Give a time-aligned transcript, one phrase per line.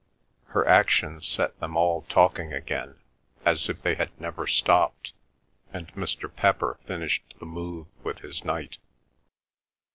[0.45, 2.95] Her action set them all talking again
[3.45, 5.13] as if they had never stopped,
[5.71, 6.35] and Mr.
[6.35, 8.79] Pepper finished the move with his Knight.